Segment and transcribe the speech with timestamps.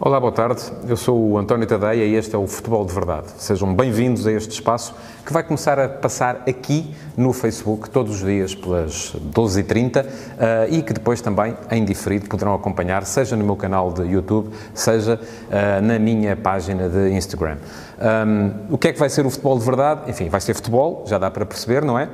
[0.00, 0.62] Olá, boa tarde.
[0.86, 3.26] Eu sou o António Tadeia e este é o Futebol de Verdade.
[3.36, 4.94] Sejam bem-vindos a este espaço
[5.26, 10.08] que vai começar a passar aqui no Facebook todos os dias pelas 12h30 uh,
[10.70, 15.18] e que depois também, em diferido, poderão acompanhar, seja no meu canal de YouTube, seja
[15.18, 17.56] uh, na minha página de Instagram.
[17.98, 20.08] Um, o que é que vai ser o Futebol de Verdade?
[20.08, 22.08] Enfim, vai ser futebol, já dá para perceber, não é?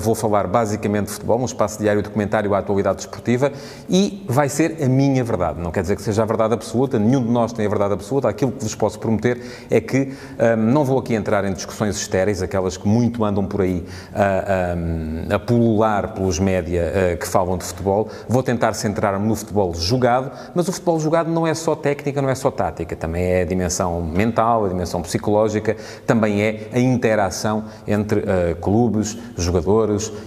[0.00, 3.52] Vou falar basicamente de futebol, um espaço diário de comentário à atualidade desportiva
[3.88, 5.60] e vai ser a minha verdade.
[5.60, 8.28] Não quer dizer que seja a verdade absoluta, nenhum de nós tem a verdade absoluta.
[8.28, 9.40] Aquilo que vos posso prometer
[9.70, 10.12] é que
[10.56, 14.76] um, não vou aqui entrar em discussões estéreis, aquelas que muito andam por aí uh,
[14.76, 18.08] um, a pulular pelos média uh, que falam de futebol.
[18.28, 22.28] Vou tentar centrar-me no futebol jogado, mas o futebol jogado não é só técnica, não
[22.28, 25.76] é só tática, também é a dimensão mental, a dimensão psicológica,
[26.06, 29.75] também é a interação entre uh, clubes, jogadores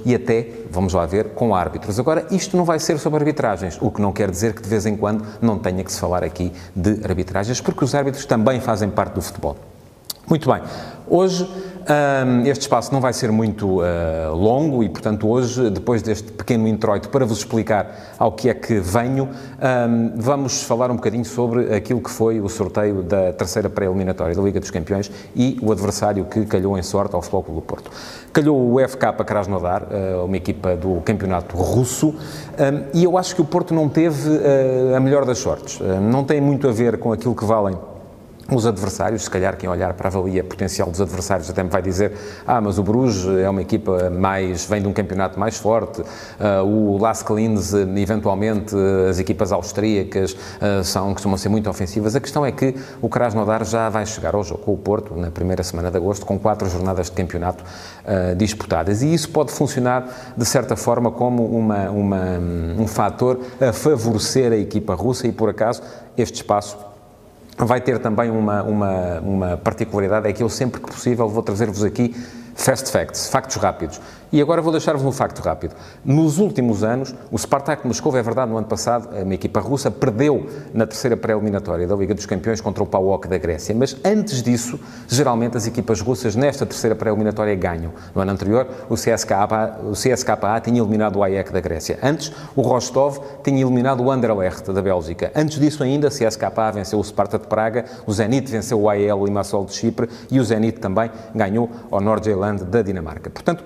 [0.06, 2.00] e até, vamos lá ver, com árbitros.
[2.00, 4.86] Agora, isto não vai ser sobre arbitragens, o que não quer dizer que de vez
[4.86, 8.90] em quando não tenha que se falar aqui de arbitragens, porque os árbitros também fazem
[8.90, 9.56] parte do futebol.
[10.28, 10.62] Muito bem,
[11.08, 11.50] hoje
[11.90, 16.68] um, este espaço não vai ser muito uh, longo e, portanto, hoje, depois deste pequeno
[16.68, 21.74] introito para vos explicar ao que é que venho, um, vamos falar um bocadinho sobre
[21.74, 26.26] aquilo que foi o sorteio da terceira pré-eliminatória da Liga dos Campeões e o adversário
[26.26, 27.92] que calhou em sorte ao Futebol Clube do Porto.
[28.32, 32.16] Calhou o FK Krasnodar, uh, uma equipa do campeonato russo, um,
[32.94, 35.80] e eu acho que o Porto não teve uh, a melhor das sortes.
[36.02, 37.76] não tem muito a ver com aquilo que valem
[38.52, 41.82] os adversários, se calhar quem olhar para a avalia potencial dos adversários até me vai
[41.82, 42.14] dizer
[42.46, 46.64] ah, mas o Bruges é uma equipa mais, vem de um campeonato mais forte, uh,
[46.64, 48.76] o Las Klins, eventualmente,
[49.10, 52.16] as equipas austríacas uh, são, costumam ser muito ofensivas.
[52.16, 55.32] A questão é que o Krasnodar já vai chegar ao jogo com o Porto, na
[55.32, 59.02] primeira semana de agosto, com quatro jornadas de campeonato uh, disputadas.
[59.02, 62.40] E isso pode funcionar, de certa forma, como uma, uma,
[62.78, 65.82] um fator a favorecer a equipa russa e, por acaso,
[66.18, 66.89] este espaço
[67.66, 71.84] vai ter também uma, uma, uma particularidade, é que eu sempre que possível vou trazer-vos
[71.84, 72.16] aqui
[72.60, 74.02] fast facts, factos rápidos.
[74.32, 75.74] E agora vou deixar-vos um facto rápido.
[76.06, 80.48] Nos últimos anos, o Spartak Moscou, é verdade, no ano passado, uma equipa russa perdeu
[80.72, 83.74] na terceira pré-eliminatória da Liga dos Campeões contra o PAOK da Grécia.
[83.74, 87.92] Mas antes disso, geralmente as equipas russas nesta terceira pré-eliminatória ganham.
[88.14, 91.98] No ano anterior, o CSKA, o CSKA tinha eliminado o AEK da Grécia.
[92.04, 95.32] Antes, o Rostov tinha eliminado o Anderlecht da Bélgica.
[95.36, 99.26] Antes disso ainda, o CSKA venceu o Sparta de Praga, o Zenit venceu o AEL
[99.26, 103.30] Limassol de Chipre e o Zenit também ganhou o Nordjylland da Dinamarca.
[103.30, 103.64] Portanto,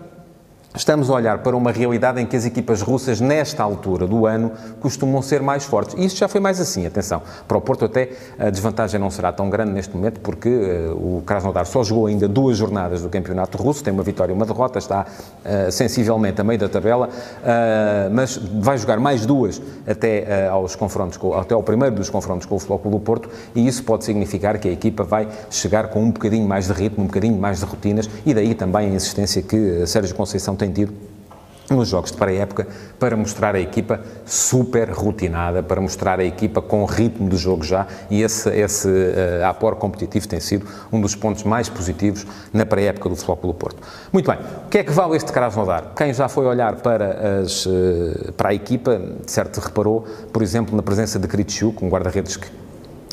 [0.75, 4.51] Estamos a olhar para uma realidade em que as equipas russas, nesta altura do ano,
[4.81, 5.93] costumam ser mais fortes.
[5.95, 7.21] E isto já foi mais assim, atenção.
[7.47, 11.21] Para o Porto, até a desvantagem não será tão grande neste momento, porque uh, o
[11.27, 14.79] Krasnodar só jogou ainda duas jornadas do Campeonato Russo, tem uma vitória e uma derrota,
[14.79, 20.75] está uh, sensivelmente a meio da tabela, uh, mas vai jogar mais duas até aos
[20.75, 24.05] confrontos, com, até ao primeiro dos confrontos com o Futebol do Porto, e isso pode
[24.05, 27.59] significar que a equipa vai chegar com um bocadinho mais de ritmo, um bocadinho mais
[27.59, 30.93] de rotinas, e daí também a insistência que Sérgio Conceição tem tido
[31.69, 32.67] nos jogos de pré-época
[32.99, 37.87] para mostrar a equipa super rotinada, para mostrar a equipa com ritmo de jogo já
[38.09, 43.09] e esse, esse uh, apor competitivo tem sido um dos pontos mais positivos na pré-época
[43.09, 43.81] do Futebol Clube Porto.
[44.11, 45.93] Muito bem, o que é que vale este Krasnodar?
[45.95, 50.75] Quem já foi olhar para, as, uh, para a equipa, de certo reparou, por exemplo,
[50.75, 52.62] na presença de Kritschuk, um guarda-redes que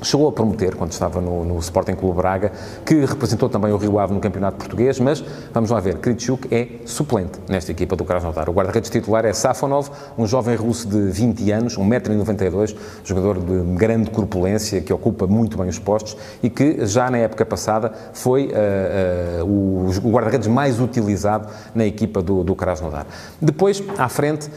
[0.02, 2.52] Chegou a prometer, quando estava no, no Sporting Clube Braga,
[2.86, 5.22] que representou também o Rio Ave no Campeonato Português, mas
[5.52, 8.48] vamos lá ver, Kritschuk é suplente nesta equipa do Krasnodar.
[8.48, 12.74] O guarda-redes titular é Safonov, um jovem russo de 20 anos, 1,92m,
[13.04, 17.44] jogador de grande corpulência, que ocupa muito bem os postos e que já na época
[17.44, 23.06] passada foi uh, uh, o, guarda-redes mais utilizado na equipa do, do Krasnodar.
[23.40, 24.50] Depois, à frente,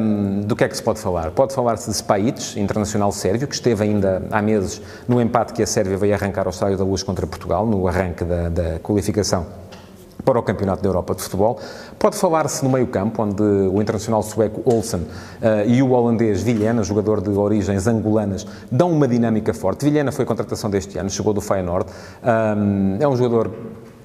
[0.00, 1.30] um, do que é que se pode falar?
[1.30, 5.66] Pode falar-se de Spajic, internacional sérvio, que esteve ainda há meses no empate que a
[5.66, 9.46] Sérvia veio arrancar ao Estádio da Luz contra Portugal, no arranque da, da qualificação
[10.24, 11.58] para o Campeonato da Europa de Futebol.
[11.98, 17.20] Pode falar-se no meio-campo, onde o internacional sueco Olsen uh, e o holandês Vilhena, jogador
[17.20, 19.84] de origens angolanas, dão uma dinâmica forte.
[19.84, 21.86] Vilhena foi a contratação deste ano, chegou do Feyenoord.
[22.22, 23.50] Um, é um jogador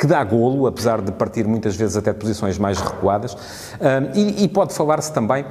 [0.03, 3.37] que dá golo, apesar de partir muitas vezes até de posições mais recuadas,
[4.13, 5.45] e, e, pode falar-se também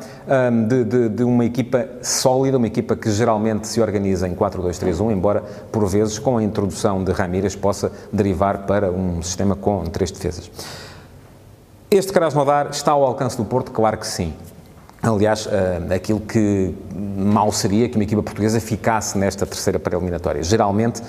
[0.69, 5.43] de, de, de, uma equipa sólida, uma equipa que geralmente se organiza em 4-2-3-1, embora
[5.72, 10.50] por vezes com a introdução de Ramírez possa derivar para um sistema com três defesas.
[11.90, 13.72] Este Krasnodar está ao alcance do Porto?
[13.72, 14.34] Claro que sim.
[15.02, 15.48] Aliás,
[15.94, 16.75] aquilo que
[17.16, 20.43] mal seria que uma equipa portuguesa ficasse nesta terceira pré-eliminatória.
[20.43, 21.02] Geralmente,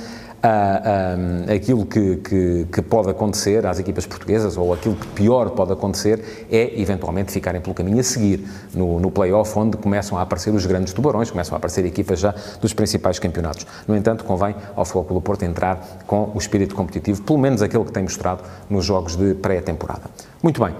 [1.53, 6.47] aquilo que, que, que, pode acontecer às equipas portuguesas, ou aquilo que pior pode acontecer,
[6.51, 10.65] é eventualmente ficarem pelo caminho a seguir no, no play-off, onde começam a aparecer os
[10.65, 13.65] grandes tubarões, começam a aparecer equipas já dos principais campeonatos.
[13.87, 17.85] No entanto, convém ao Futebol Clube Porto entrar com o espírito competitivo, pelo menos aquele
[17.85, 20.03] que tem mostrado nos jogos de pré-temporada.
[20.41, 20.75] Muito bem.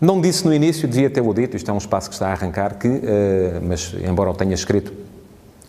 [0.00, 2.74] Não disse no início, devia ter-o dito, isto é um espaço que está a arrancar,
[2.74, 3.02] que, uh,
[3.62, 5.05] mas embora o tenha escrito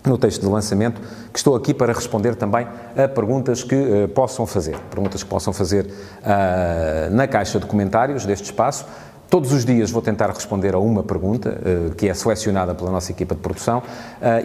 [0.05, 1.01] no texto de lançamento,
[1.31, 4.77] que estou aqui para responder também a perguntas que uh, possam fazer.
[4.89, 8.85] Perguntas que possam fazer uh, na caixa de comentários deste espaço.
[9.29, 13.11] Todos os dias vou tentar responder a uma pergunta uh, que é selecionada pela nossa
[13.11, 13.83] equipa de produção uh,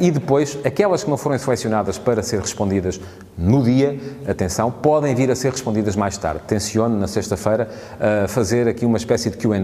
[0.01, 3.01] e depois aquelas que não forem selecionadas para ser respondidas
[3.39, 3.97] no dia,
[4.27, 6.41] atenção, podem vir a ser respondidas mais tarde.
[6.49, 9.59] Tenciono na sexta-feira uh, fazer aqui uma espécie de Q&A,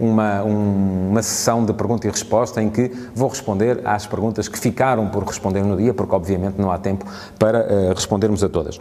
[0.00, 4.58] uma, um, uma sessão de pergunta e resposta em que vou responder às perguntas que
[4.58, 7.04] ficaram por responder no dia, porque obviamente não há tempo
[7.38, 8.80] para respondermos a todas.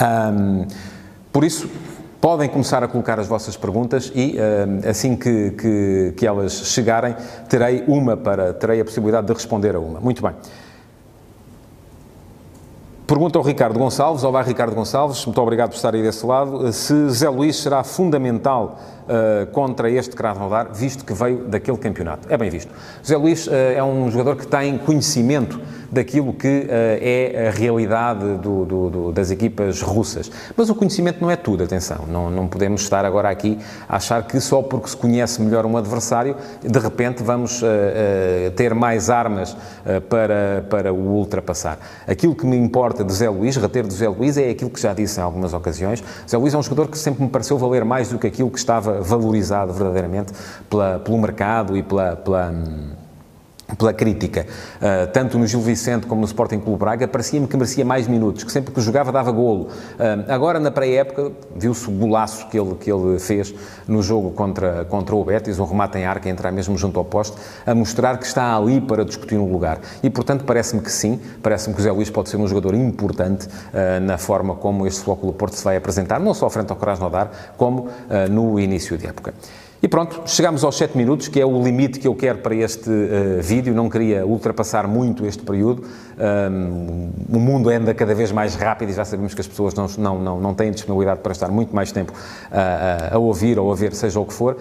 [0.00, 0.66] Um,
[1.32, 1.68] por isso,
[2.20, 7.14] Podem começar a colocar as vossas perguntas e, uh, assim que, que, que, elas chegarem,
[7.48, 10.00] terei uma para, terei a possibilidade de responder a uma.
[10.00, 10.34] Muito bem.
[13.06, 14.24] Pergunta ao Ricardo Gonçalves.
[14.24, 15.24] Olá, Ricardo Gonçalves.
[15.24, 16.70] Muito obrigado por estar aí desse lado.
[16.72, 22.28] Se Zé Luís será fundamental uh, contra este Krasnodar, visto que veio daquele campeonato.
[22.30, 22.70] É bem visto.
[23.04, 25.60] Zé Luís uh, é um jogador que tem conhecimento
[25.90, 30.30] daquilo que uh, é a realidade do, do, do, das equipas russas.
[30.56, 32.04] Mas o conhecimento não é tudo, atenção.
[32.06, 33.58] Não, não podemos estar agora aqui
[33.88, 37.62] a achar que só porque se conhece melhor um adversário, de repente vamos
[38.56, 39.56] ter mais armas
[40.08, 41.78] para, para o ultrapassar.
[42.06, 44.92] Aquilo que me importa de Zé Luís, reter de Zé Luís, é aquilo que já
[44.92, 46.02] disse em algumas ocasiões.
[46.28, 48.58] Zé Luís é um jogador que sempre me pareceu valer mais do que aquilo que
[48.58, 50.32] estava valorizado verdadeiramente
[50.68, 52.52] pela, pelo mercado e pela, pela
[53.76, 57.84] pela crítica, uh, tanto no Gil Vicente como no Sporting Clube Braga, parecia-me que merecia
[57.84, 59.64] mais minutos, que sempre que jogava dava golo.
[59.64, 63.54] Uh, agora, na pré-época, viu-se o golaço que ele, que ele fez
[63.86, 67.36] no jogo contra, contra o Betis, um remate em arca, entrar mesmo junto ao poste,
[67.66, 69.80] a mostrar que está ali para discutir um lugar.
[70.02, 73.46] E, portanto, parece-me que sim, parece-me que o Zé Luís pode ser um jogador importante
[73.46, 77.30] uh, na forma como este Flóculo Porto se vai apresentar, não só frente ao Krasnodar,
[77.56, 77.88] como
[78.30, 79.34] no início de época.
[79.80, 82.90] E pronto, chegamos aos 7 minutos, que é o limite que eu quero para este
[82.90, 83.72] uh, vídeo.
[83.72, 85.84] Não queria ultrapassar muito este período.
[86.18, 89.86] Um, o mundo anda cada vez mais rápido e já sabemos que as pessoas não,
[89.96, 92.12] não, não, não têm disponibilidade para estar muito mais tempo
[92.50, 94.56] a, a, a ouvir ou a ver, seja o que for.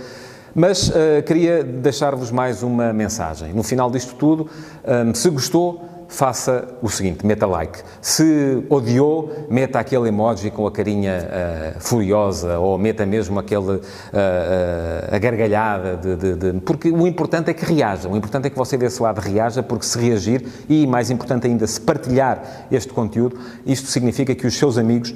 [0.54, 3.54] Mas uh, queria deixar-vos mais uma mensagem.
[3.54, 4.48] No final disto tudo,
[4.86, 7.80] um, se gostou, faça o seguinte, meta like.
[8.02, 13.76] Se odiou, meta aquele emoji com a carinha uh, furiosa ou meta mesmo aquele uh,
[13.76, 18.50] uh, a gargalhada de, de, de, porque o importante é que reaja, o importante é
[18.50, 22.94] que você desse lado reaja, porque se reagir e, mais importante ainda, se partilhar este
[22.94, 25.14] conteúdo, isto significa que os seus amigos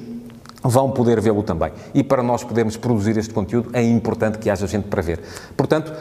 [0.62, 1.72] vão poder vê-lo também.
[1.94, 5.20] E para nós podermos produzir este conteúdo é importante que haja gente para ver.
[5.56, 5.92] Portanto,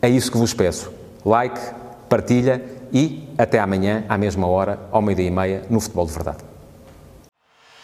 [0.00, 0.90] é isso que vos peço.
[1.24, 1.60] Like,
[2.08, 6.38] partilha e até amanhã, à mesma hora, ao meio-dia e meia, no Futebol de Verdade.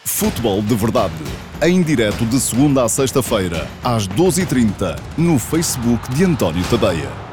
[0.04, 1.14] Futebol de Verdade,
[1.62, 7.25] em direto de segunda a sexta-feira, às 12h30, no Facebook de António Tadeia.